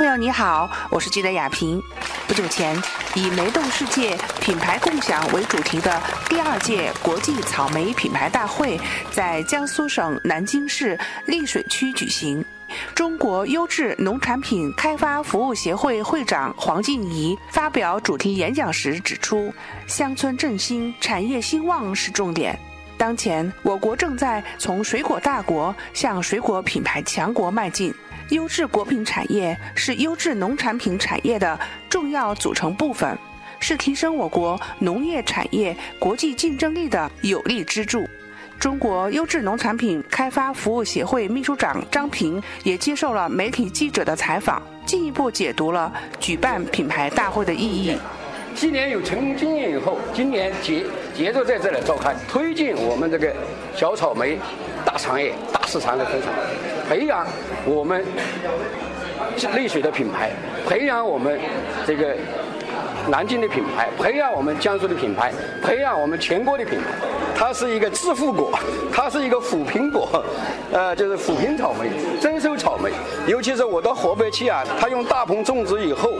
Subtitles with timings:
[0.00, 1.78] 朋友你好，我是记者雅萍。
[2.26, 2.74] 不久前，
[3.14, 12.42] 以“梅动世界，品牌共享”为主题的第二届国际草莓品牌大会在江苏省南京市溧水区举行。
[12.94, 19.52] 中国优质农产品开发服务协会会长黄静怡发表主题演讲时指出，
[19.86, 22.58] 乡村振兴、产业兴旺是重点。
[22.96, 27.94] 当前，我国正在从水果大国向水果品牌强国迈进。
[28.30, 31.58] 优质果品产业是优质农产品产业的
[31.88, 33.18] 重要组成部分，
[33.58, 38.08] 是提升我国农业产业国际竞争力的有力支柱。
[38.58, 47.98] 中国优质农产品开发服务协会秘书长张平也接受了媒体记者的采访，进一步解读了举办品牌大会的意义。
[48.54, 50.84] 今年有成功经验以后，今年节
[51.14, 53.34] 节奏在这里召开，推进我们这个
[53.74, 54.38] 小草莓
[54.84, 56.30] 大产业、大市场的生产，
[56.90, 57.24] 培养
[57.64, 58.04] 我们
[59.54, 60.32] 丽水的品牌，
[60.68, 61.38] 培养我们
[61.86, 62.16] 这个
[63.10, 66.86] 南京的品牌，培养我们江苏的品牌，培养我们全国的品牌。
[67.36, 68.52] 它是一个致富果，
[68.92, 70.22] 它是一个辅苹果，
[70.70, 71.88] 呃，就是辅苹草莓、
[72.20, 72.90] 增收草莓。
[73.26, 76.18] 尤其是我到河北去啊，它用大棚种植以后，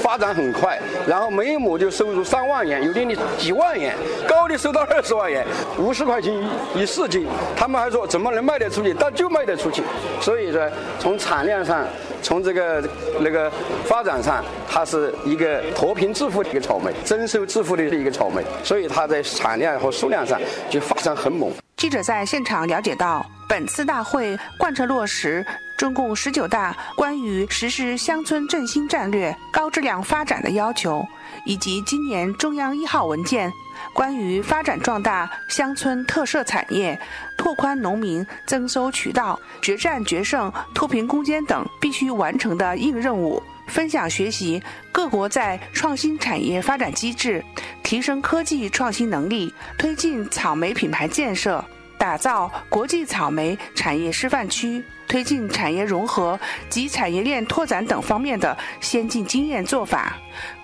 [0.00, 3.96] 发展很快，然后每一亩就收入三万元，有的你几万元，
[4.28, 5.44] 高的收到二十万元，
[5.76, 7.26] 五十块钱一一四斤。
[7.56, 8.94] 他们还说怎么能卖得出去？
[8.96, 9.82] 但就卖得出去。
[10.20, 10.62] 所以说，
[11.00, 11.84] 从产量上，
[12.22, 12.80] 从这个
[13.18, 13.50] 那个
[13.84, 18.42] 发展上，它是一个脱贫致富付的一个草莓，增收致富的一个草莓。
[18.64, 20.40] 所以它在产量和数量上。
[20.70, 21.52] 就发展很猛。
[21.76, 25.44] 记者在现场了解到，本次大会贯彻落实
[25.76, 31.04] 中共十九大关于实施乡村振兴战略高质量发展的要求，
[31.44, 33.50] 以及今年中央一号文件
[33.92, 36.98] 关于发展壮大乡村特色产业、
[37.36, 43.42] 拓宽农民增收渠道、决战决胜脱贫攻坚等必须完成的硬任务。
[43.70, 47.42] 分享学习各国在创新产业发展机制，
[47.82, 51.64] 提升科技创新能力，推进草莓品牌建设，
[51.96, 56.38] 打造国际草莓产业示范区，推进产业融合
[56.68, 60.16] 及产业链拓展等方面的先进经验做法，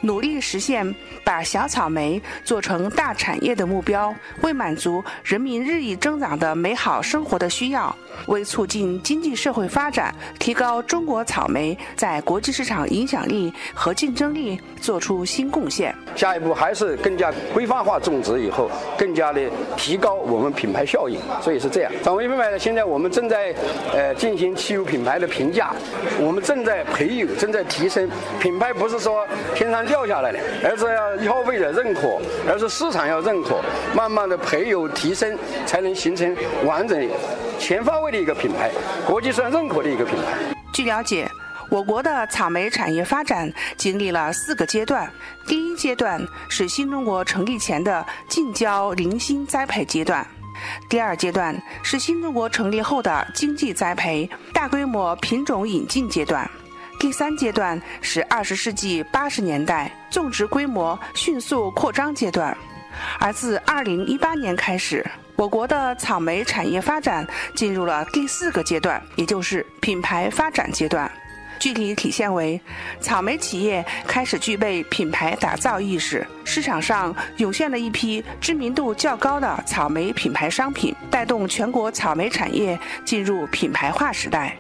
[0.03, 7.95] 努力实现把小草莓做成大产业的目标，为满足人民日益增长的美好生活的需要。
[8.29, 15.95] 为促进经济社会发展，提高中国草莓在国际市场影响力和竞争力做出新贡献。
[16.15, 21.21] 下一步还是更加规范化种植，以后更加的提高我们品牌效应。
[21.43, 23.55] 所以是这样，草莓品牌呢，现在我们正在
[23.93, 25.73] 呃进行汽油品牌的评价，
[26.19, 28.09] 我们正在培育，正在提升
[28.41, 33.61] 品牌，不是说天上掉下来的，而是要消费者认可，而是市场要认可，
[33.95, 37.09] 慢慢的培育提升，才能形成完整。
[37.59, 38.71] 全方位的一个品牌，
[39.07, 40.55] 国际上认可的一个品牌。
[40.75, 41.27] 据了解，
[41.71, 45.11] 我国的草莓产业发展经历了四个阶段。
[45.47, 46.21] 第一阶段
[46.51, 50.23] 是新中国成立前的近郊零星栽培阶段；
[50.89, 56.45] 第二阶段是新中国成立后的经济栽培、大规模品种引进阶段；
[56.99, 62.57] 第三阶段是二十世纪八十年代种植规模迅速扩张阶段。
[63.19, 65.05] 而自二零一八年开始。
[65.37, 71.13] 我国的草莓产业发展进入了第四个阶段，也就是品牌发展阶段。
[71.59, 72.61] 具体体现为，
[73.01, 84.57] 草莓企业开始具备品牌打造意识，市场上涌现了一批知名度较高的草莓品牌商品，带动全国草莓产业进入品牌化时代。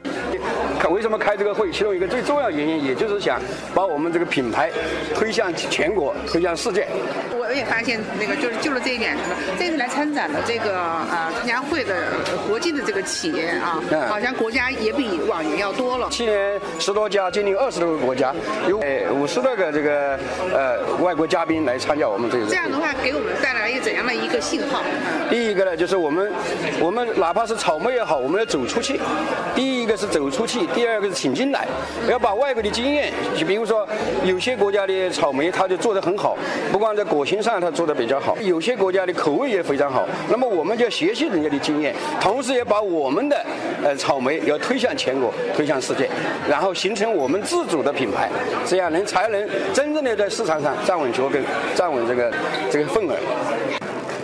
[0.78, 1.70] 看为什么开这个会？
[1.72, 3.40] 其中一个最重要原因，也就是想
[3.74, 4.70] 把我们这个品牌
[5.14, 6.86] 推向全国，推向世界。
[7.32, 9.16] 我也发现，那个就是就是这一点，
[9.58, 12.12] 这次来参展的这个呃参加会的
[12.46, 16.10] 国际的这个企业啊，好像国家也比往年要多了。
[16.10, 18.32] 去年十多家，接近二十多个国家，
[18.68, 18.78] 有
[19.12, 20.16] 五十多个这个
[20.54, 22.46] 呃外国嘉宾来参加我们这个。
[22.46, 24.84] 这样的话，给我们带来一个怎样的一个信号？
[25.28, 26.32] 第一个呢，就是我们
[26.78, 29.00] 我们哪怕是草莓也好，我们要走出去。
[29.52, 31.66] 第一个是走出去，第二个是请进来，
[32.08, 33.84] 要把外国的经验，就比如说
[34.24, 36.38] 有些国家的草莓，它就做得很好，
[36.70, 37.42] 不光在果形。
[37.42, 40.06] 上它做得比较好，有些国家的口味也非常好。
[40.28, 43.44] 那么我们就要学习人家的经验，同时也把我们的
[43.82, 46.08] 呃草莓要推向全国，推向世界，
[46.48, 48.28] 然后形成我们自主的品牌，
[48.66, 51.42] 这样能才能真正的在市场上站稳脚跟，
[51.74, 52.30] 站稳这个
[52.70, 53.16] 这个份额。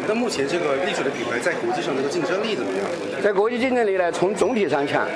[0.07, 3.23] 那目前这个丽水的品牌在国际上这个竞争力怎么样？
[3.23, 5.07] 在国际竞争力呢，从总体上讲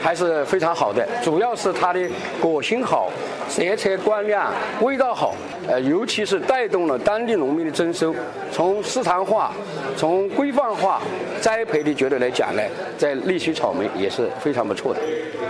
[0.00, 2.00] 还是非常好的，主要是它的
[2.40, 3.10] 果型好，
[3.48, 5.34] 色彩光亮，味道好，
[5.66, 8.14] 呃，尤其是带动了当地农民的增收。
[8.52, 9.52] 从市场化、
[9.96, 11.02] 从规范化
[11.40, 12.62] 栽培的角度来讲呢，
[12.96, 15.00] 在丽水草莓也是非常不错的。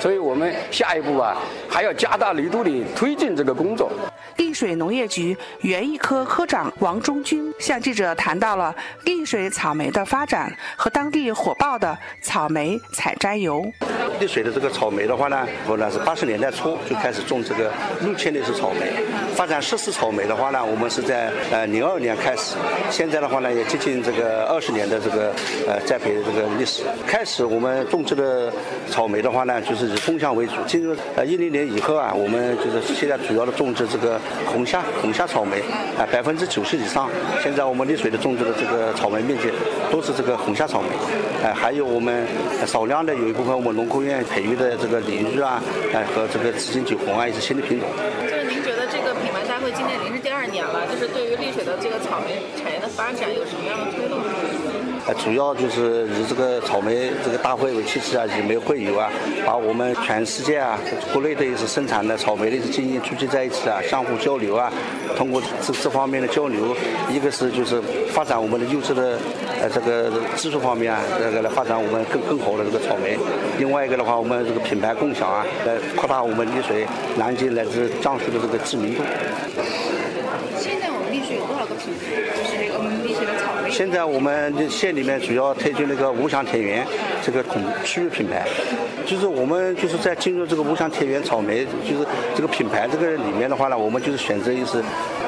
[0.00, 1.37] 所以我们下一步啊，
[1.69, 3.90] 还要加大力度的推进这个工作。
[4.37, 8.75] 丽水农业局园艺科科长王忠军向记者谈到了
[9.05, 13.65] 丽水草莓的发展和当地火爆的草莓采摘游。
[14.21, 17.73] 丽水的这个草莓的话呢，后来是八十年代初就开始种这个
[18.03, 18.93] 陆千里式草莓，
[19.35, 22.56] 发展湿式草莓的话呢，我们是在呃零二年开始，
[22.91, 25.35] 现在的话呢也接近这个二十年的这个
[25.67, 26.82] 呃栽培的这个历史。
[27.06, 28.53] 开始我们种植的
[28.91, 30.53] 草莓的话呢，就是以风向为主。
[30.67, 35.61] 进入呃一零年以后啊，我们就是现在主要的种植这个红虾红虾草莓
[35.99, 37.08] 啊，百分之九十以上。
[37.43, 39.50] 现在我们丽水的种植的这个草莓面积
[39.90, 40.88] 都是这个红虾草莓，
[41.44, 42.26] 哎，还有我们
[42.67, 45.62] 少量的有一部分我们农科院培育的这个李玉啊，
[45.94, 47.88] 哎和这个紫金酒红啊，也是新的品种。
[48.23, 54.19] 就是您觉得这个品牌大会今年已经是第二年了，就是对于丽水的这个草莓产业的发展有什么样的推动？
[55.14, 59.11] 主要就是以这个草莓这个大会为契机啊，以莓会友啊，
[59.44, 60.79] 把我们全世界啊，
[61.12, 64.73] 国内的也是生产的草莓的一些经验聚集在一起啊，相互交流啊，
[65.17, 66.76] 通过这这方面的交流，
[67.11, 67.81] 一个是就是
[68.11, 69.19] 发展我们的优质的
[69.61, 73.17] 呃这个技术方面啊，这个来发展我们更更好的这个草莓；
[73.58, 76.87] 另外一个的话，我们这个品牌共享啊，来扩大我们丽水、
[77.17, 79.03] 南京乃至江苏的这个知名度。
[80.58, 82.23] 现在我们丽水有多个品牌？
[82.27, 83.09] 就是这个我们的
[83.43, 83.71] 草莓。
[83.71, 86.87] 现在我们县里面主要推进那个五香田园
[87.23, 88.47] 这个统区域品牌，
[89.05, 94.83] 就是我们就是在进入这个五香田园草莓，就是这个品牌这个里面的话呢，我们就是选择一是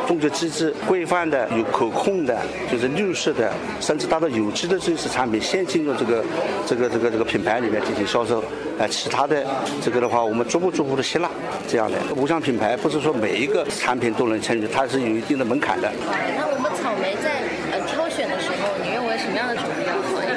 [0.06, 2.38] 种植机制规范的、有可控的，
[2.70, 6.25] 就是绿色的，甚至达到有机的这些产品，先进入这个
[6.67, 8.43] 这个这个这个品牌里面进行销售。
[8.79, 9.44] 呃，其他的
[9.82, 11.29] 这个的话，我们逐步逐步的吸纳
[11.67, 15.93] 这样的五香品牌，不是说每一个产品都能参与，它是有一定的门槛的。
[16.36, 17.40] 那我们草莓在
[17.72, 20.36] 呃挑选的时候，你认为什么样的种子要好一点？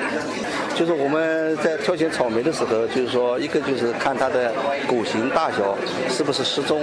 [0.81, 4.51] 就是我们在挑选草莓的时候，就是说一个就是看它的
[4.87, 5.77] 果形大小
[6.09, 6.81] 是不是适中，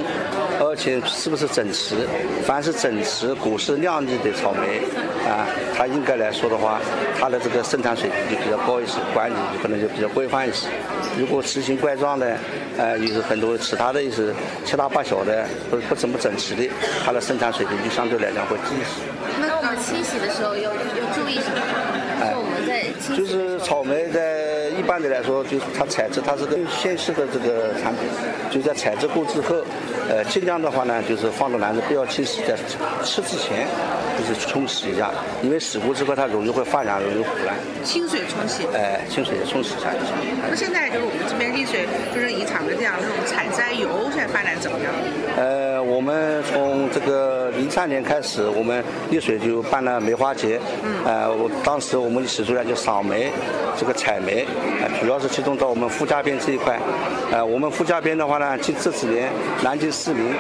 [0.61, 1.97] 而且是不是整齐。
[2.47, 4.79] 凡是整齐、果实亮丽的草莓，
[5.29, 5.43] 啊，
[5.77, 6.81] 它应该来说的话，
[7.19, 10.69] 它的这个生产水平就比较高一些，管理可能就比较规范一些。
[11.19, 12.39] 如果奇形怪状的，
[12.79, 14.33] 呃，有是很多其他的，一些
[14.65, 16.71] 七大八小的，不不怎么整齐的，
[17.05, 19.03] 它的生产水平就相对来讲会低一些。
[19.41, 21.88] 那我们清洗的时候要要注意什么？
[23.17, 28.09] 就是草莓在一般的来说，就是它采制它是个鲜食的这个产品，
[28.51, 29.57] 就在采制过之后，
[30.09, 32.57] 呃，尽量的话呢，就是放到篮子不要清洗，在
[33.05, 33.67] 吃之前
[34.27, 35.11] 就是冲洗一下，
[35.43, 37.55] 因为洗过之后它容易会发芽，容易腐烂，
[37.85, 38.67] 清水冲洗。
[38.75, 40.15] 哎、清水冲洗一下就行。
[40.49, 44.93] 那现在就是我们这边丽水就是以厂的这样这种采摘油，现在发展怎么样？
[45.37, 50.61] 呃，我们从这个零三年开始，我们丽水就办了梅花节。
[50.85, 53.31] 嗯呃，我当时我们起出来就赏梅，
[53.77, 54.47] 这个采梅，
[54.81, 56.79] 呃，主要是集中到我们傅家边这一块。
[57.31, 59.31] 呃，我们傅家边的话呢，近这几年
[59.63, 60.35] 南京市民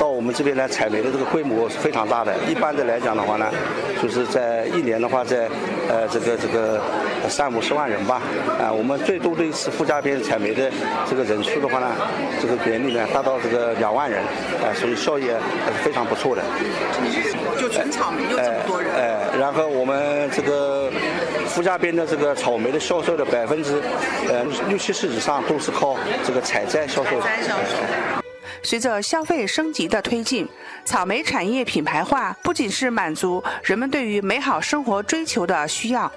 [0.00, 2.34] 到我们这边来采煤的这个规模是非常大的。
[2.48, 3.46] 一般的来讲的话呢，
[4.02, 5.46] 就是在一年的话，在
[5.90, 6.80] 呃这个这个
[7.28, 8.22] 三五十万人吧。
[8.58, 10.70] 啊、我们最多的一次傅家边采煤的
[11.06, 11.86] 这个人数的话呢，
[12.40, 14.22] 这个年里面达到这个两万人，
[14.64, 15.24] 啊、所以效益
[15.64, 16.42] 还是非常不错的。
[17.58, 18.90] 就纯草莓就这么多人。
[18.94, 20.90] 哎，然后我们这个
[21.46, 23.82] 傅家边的这个草莓的销售的百分之
[24.30, 25.94] 呃六七十以上都是靠
[26.24, 27.26] 这个采摘销售的。
[27.26, 28.19] 摘销售。
[28.62, 30.46] 随着消费升级的推进，
[30.84, 36.10] 草莓产业品牌化不仅是满足人们对于美好生活追求的需要，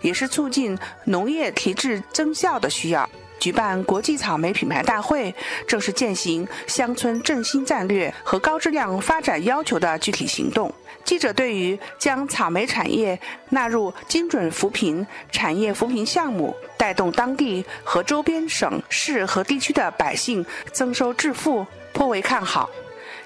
[0.00, 3.08] 也是促进农业提质增效的需要。
[3.38, 5.32] 举办国际草莓品牌大会，
[5.66, 10.72] 正是践行乡村振兴战略和高质量发展要求的具体行动。
[11.04, 13.18] 记者对于将草莓产业
[13.50, 22.68] 纳入精准扶贫产业扶贫项目，带动当地和周边省市和地区的百姓增收致富，颇为看好。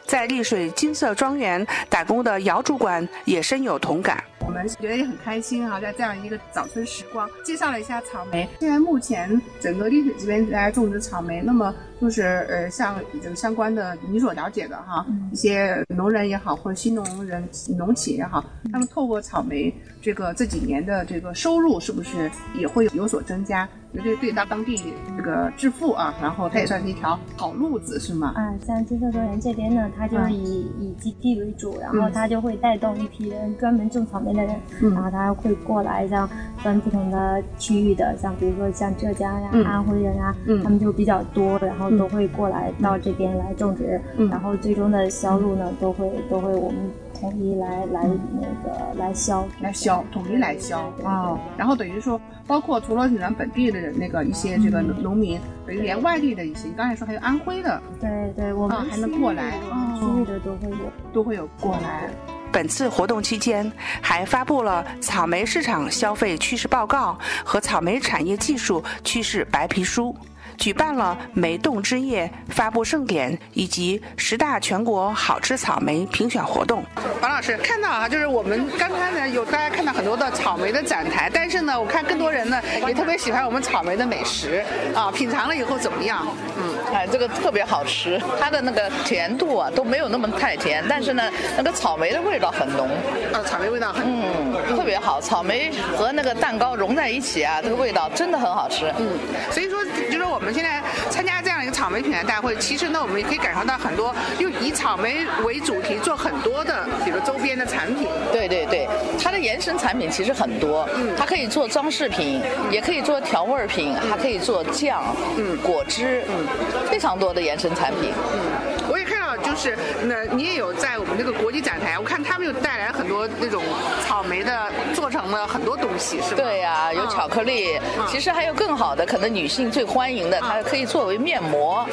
[0.05, 4.23] 在丽水金色庄园打工的姚主管也深有同感。
[4.41, 8.47] 我们觉得也很开心哈、在这样一个早春时光，介绍了一下草莓。
[8.59, 22.29] 现在目前整个丽水这边在种植草莓，那么就是呃，像这个相关的你所了解的哈，一些农人也好，或者新农人农企也好，他们透过草莓这个这几年的这个收入，是不是
[22.59, 23.67] 也会有所增加？
[23.93, 24.75] 绝对对到当地
[25.17, 28.33] 这个致富啊，然后它也算是一条好路子，是吗？
[28.35, 34.57] 啊，像金色庄园这边呢，它就是以以基地为主，然后它就会带动一批人专门种草莓的人，
[34.95, 46.79] 然后他会过来，像分不同的区域的，像比如说像浙江呀、安徽人啊，他们就比较多，然后都会过来到这边来种植，然后最终的销路呢，都会都会我们。
[47.23, 48.03] 统一来来
[48.41, 51.39] 那个来销来销，统一来销啊。
[51.57, 59.53] 然后等于说，包括除了咱本地的那个一些这个农民，等于连外地的一些，你刚才说还有安徽的，对对，我们还能过来，
[59.97, 60.77] 区域的都会有
[61.13, 62.11] 都会有过来。
[62.51, 63.71] 本次活动期间，
[64.03, 70.15] 还发布了草莓市场消费趋势报告和草莓产业技术趋势白皮书。
[70.63, 76.85] 举办了梅动之夜发布盛典以及十大全国好吃草莓评选活动。
[77.21, 84.63] 王老师看到啊，就是我们刚才呢有大家看到很多的草莓的展台，但是呢，我看更多人呢也特别喜欢我们草莓的美食
[84.95, 86.25] 啊，品尝了以后怎么样？
[86.57, 91.23] 嗯，哎，这个特别好吃，它的那个甜度啊都没有那么太甜，但是呢，
[91.57, 92.89] 那个草莓的味道很浓。
[93.33, 98.93] 啊，草莓味道很嗯，特别好，草莓和那个蛋糕融在一起啊，这个味道真的很好吃。
[98.99, 99.19] 嗯，
[99.51, 100.43] 所以说就是我。
[100.43, 108.09] 我们现在参加这样一个草莓品牌大会，其实呢，我们也可以感受到很多，又以草莓为主题做很多的，比如周边的产品。
[108.33, 108.89] 对对对，
[109.23, 116.45] 它的延伸产品其实很多，嗯，它可以做装饰品，也可以做调味品，还可以做酱，嗯，果汁，嗯，
[116.91, 118.13] 非常多的延伸产品。
[118.33, 123.63] 嗯，我也看到，就是那你也有在我们这个国际展台，我看他们又带来很多那种
[124.07, 124.53] 草莓的
[124.95, 126.43] 做成了很多东西，是吧？
[126.43, 130.41] 对呀，有巧克力，其实还有更好的，可能女性最欢迎的。
[130.41, 131.87] 它可以作为面膜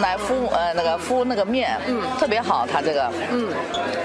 [0.00, 2.66] 来敷，呃，那个敷那个面，嗯，特别好。
[2.70, 3.48] 它这个，嗯，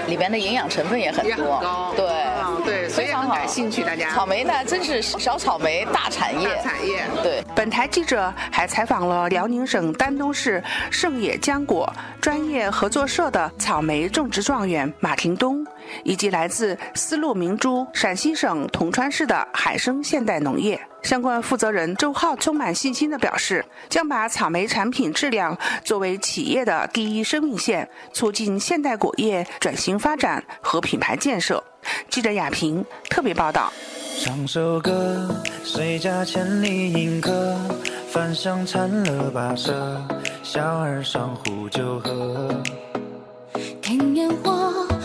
[0.06, 2.25] 里边的营养成分也很多，对，对，
[2.96, 3.84] 所以很感兴趣。
[3.84, 7.04] 大家草莓呢，真是小草莓大产业，产业。
[7.22, 15.62] 对，本台记者还采访了辽宁省丹东市盛野浆果专业合作社的草莓种植状元马廷东。
[16.04, 31.62] 以及来自丝路明珠陕西省铜川市的海生现代农业相关负责人周浩充满信心地表示，将把草莓产品质量作为企业的第一生命线，促进现代果业转型发展和品牌建设。
[32.10, 33.72] 记者亚平特别报道。
[34.18, 35.30] 唱首歌，
[35.62, 37.56] 谁家千里迎客，
[38.08, 40.02] 饭香馋了跋涉，
[40.42, 42.50] 小儿上壶酒喝。
[43.80, 44.95] 看烟火。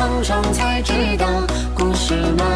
[0.00, 1.26] 总要闯闯才知道。
[1.74, 2.46] 故事慢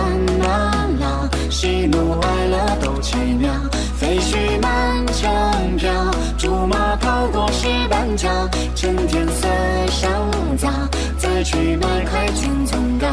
[0.41, 3.53] 慢老，喜怒哀乐都奇妙。
[3.99, 5.93] 飞絮满城飘，
[6.39, 8.31] 竹马跑过石板桥，
[8.75, 9.47] 趁天色
[9.91, 10.11] 尚
[10.57, 10.71] 早，
[11.19, 13.07] 再去买块青葱糕。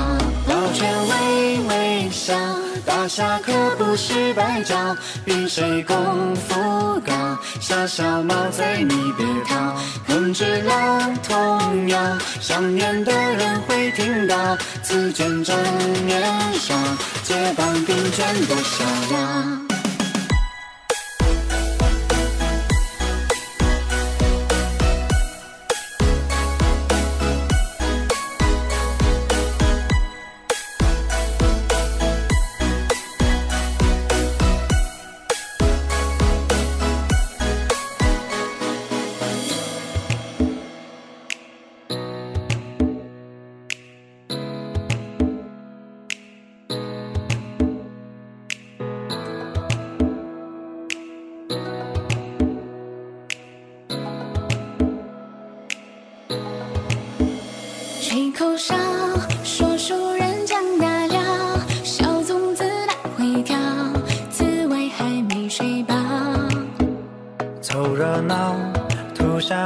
[0.48, 2.61] 老犬微微笑。
[2.92, 4.76] 大侠可不是白叫，
[5.24, 7.40] 比谁功夫高。
[7.62, 9.78] 小小猫贼你别逃，
[10.10, 11.98] 哼只老童谣，
[12.42, 14.58] 想念的人会听到。
[14.84, 15.56] 此间正
[16.06, 16.22] 年
[16.56, 16.76] 少，
[17.24, 18.84] 结伴并肩多逍
[19.16, 19.71] 遥。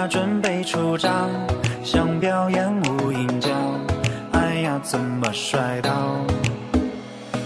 [0.07, 1.09] 准备出招，
[1.83, 3.49] 想表演无影脚，
[4.33, 5.91] 哎呀怎么摔倒？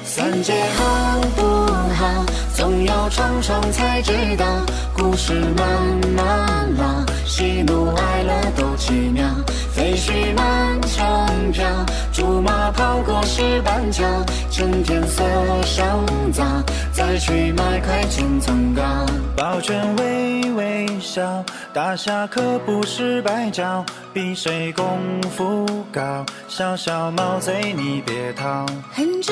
[0.03, 1.41] 三姐好不
[1.93, 2.25] 好？
[2.55, 4.45] 总要闯闯才知道。
[4.97, 5.67] 故事慢
[6.15, 9.25] 慢老，喜怒哀乐都奇妙。
[9.71, 11.65] 飞絮满城飘，
[12.11, 14.03] 竹马跑过石板桥，
[14.51, 15.23] 趁天色
[15.63, 16.43] 尚早。
[16.99, 18.83] 再去买块千层糕。
[19.33, 21.41] 抱拳微微笑，
[21.73, 24.99] 大侠可不是白教，比谁功
[25.31, 26.25] 夫高。
[26.49, 28.65] 小小毛贼你别逃。
[28.91, 29.31] 恨之